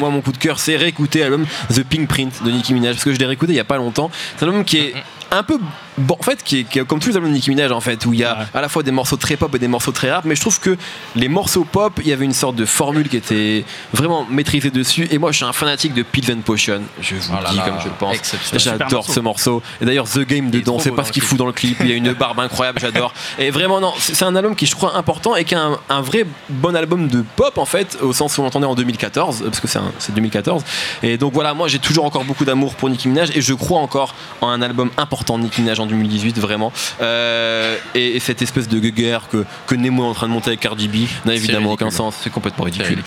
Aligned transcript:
Moi, 0.00 0.10
mon 0.10 0.20
coup 0.20 0.30
de 0.30 0.38
cœur, 0.38 0.60
c'est 0.60 0.76
réécouter 0.76 1.18
l'album 1.18 1.44
The 1.74 1.82
Pink 1.82 2.06
Print 2.06 2.44
de 2.44 2.52
Nicki 2.52 2.72
Minaj 2.72 2.94
parce 2.94 3.04
que 3.04 3.12
je 3.12 3.18
l'ai 3.18 3.26
réécouté 3.26 3.54
il 3.54 3.56
y 3.56 3.58
a 3.58 3.64
pas 3.64 3.78
longtemps. 3.78 4.12
C'est 4.36 4.44
un 4.44 4.46
album 4.46 4.64
qui 4.64 4.78
est 4.78 4.94
un 5.32 5.42
peu 5.42 5.58
bon 5.98 6.16
en 6.18 6.22
fait 6.22 6.42
qui 6.42 6.60
est, 6.60 6.64
qui 6.64 6.78
est 6.78 6.84
comme 6.84 7.00
tous 7.00 7.08
les 7.10 7.16
albums 7.16 7.30
de 7.30 7.34
Nicki 7.34 7.50
Minaj 7.50 7.72
en 7.72 7.80
fait 7.80 8.04
où 8.06 8.12
il 8.12 8.20
y 8.20 8.24
a 8.24 8.28
Ouais. 8.38 8.44
à 8.54 8.60
la 8.60 8.68
fois 8.68 8.82
des 8.82 8.90
morceaux 8.90 9.16
très 9.16 9.36
pop 9.36 9.54
et 9.54 9.58
des 9.58 9.68
morceaux 9.68 9.90
très 9.92 10.10
rap 10.10 10.24
mais 10.24 10.34
je 10.36 10.40
trouve 10.40 10.60
que 10.60 10.76
les 11.16 11.28
morceaux 11.28 11.64
pop 11.64 11.94
il 12.02 12.08
y 12.08 12.12
avait 12.12 12.24
une 12.24 12.32
sorte 12.34 12.56
de 12.56 12.64
formule 12.66 13.08
qui 13.08 13.16
était 13.16 13.64
vraiment 13.92 14.26
maîtrisée 14.30 14.70
dessus. 14.70 15.08
Et 15.10 15.18
moi 15.18 15.32
je 15.32 15.36
suis 15.38 15.44
un 15.46 15.52
fanatique 15.52 15.94
de 15.94 16.02
Pills 16.02 16.30
and 16.32 16.40
Potion 16.42 16.82
je 17.00 17.14
vous 17.14 17.20
Oh 17.32 17.36
le 17.42 17.50
dis 17.50 17.56
là, 17.56 17.62
comme 17.64 17.80
je 17.80 17.84
le 17.86 17.94
pense. 17.98 18.34
j'adore 18.54 19.04
ce 19.08 19.20
morceau. 19.20 19.62
Et 19.80 19.84
d'ailleurs 19.86 20.08
The 20.08 20.20
Game 20.20 20.50
dedans 20.50 20.78
c'est 20.78 20.90
pas 20.92 21.04
ce 21.04 21.12
qu'il 21.12 21.22
fout 21.22 21.38
dans 21.38 21.46
le 21.46 21.52
clip. 21.52 21.76
Il 21.80 21.88
y 21.88 21.92
a 21.92 21.96
une 21.96 22.12
barbe 22.12 22.38
incroyable 22.40 22.78
j'adore. 22.80 23.12
Et 23.38 23.50
vraiment 23.50 23.80
non 23.80 23.92
c'est 23.98 24.22
un 24.24 24.34
album 24.36 24.54
qui 24.54 24.66
je 24.66 24.74
crois 24.74 24.96
important 24.96 25.36
et 25.36 25.44
qui 25.44 25.54
est 25.54 25.58
un, 25.58 25.78
un 25.88 26.00
vrai 26.00 26.26
bon 26.48 26.74
album 26.76 27.08
de 27.08 27.24
pop 27.36 27.58
en 27.58 27.64
fait 27.64 27.98
au 28.02 28.12
sens 28.12 28.36
où 28.36 28.40
on 28.42 28.44
l'entendait 28.44 28.66
en 28.66 28.74
2014 28.74 29.42
parce 29.44 29.60
que 29.60 29.68
c'est 29.98 30.14
2014 30.14 30.62
et 31.02 31.16
donc 31.18 31.32
voilà 31.32 31.54
moi 31.54 31.68
j'ai 31.68 31.78
toujours 31.78 32.04
encore 32.04 32.24
beaucoup 32.24 32.44
d'amour 32.44 32.74
pour 32.74 32.88
Nicki 32.90 33.08
Minaj 33.08 33.30
et 33.36 33.40
je 33.40 33.54
crois 33.54 33.80
encore 33.80 34.14
en 34.40 34.48
un 34.48 34.62
album 34.62 34.90
important 34.96 35.38
de 35.38 35.44
Nicki 35.44 35.62
Minaj 35.62 35.80
en 35.80 35.86
2018 35.88 36.38
vraiment. 36.38 36.72
Euh, 37.00 37.76
et, 37.94 38.16
et 38.16 38.20
cette 38.20 38.42
espèce 38.42 38.68
de 38.68 38.78
guerre 38.78 39.28
que, 39.28 39.44
que 39.66 39.74
Nemo 39.74 40.04
est 40.04 40.08
en 40.08 40.14
train 40.14 40.28
de 40.28 40.32
monter 40.32 40.48
avec 40.48 40.60
Cardi 40.60 40.88
B 40.88 41.08
n'a 41.26 41.34
évidemment 41.34 41.72
aucun 41.72 41.90
sens. 41.90 42.16
C'est 42.22 42.30
complètement 42.30 42.64
ridicule 42.64 43.02